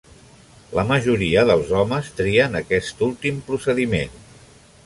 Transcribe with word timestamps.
La 0.77 0.85
majoria 0.91 1.43
dels 1.51 1.69
homes 1.81 2.09
trien 2.21 2.61
aquest 2.63 3.07
últim 3.11 3.41
procediment. 3.51 4.21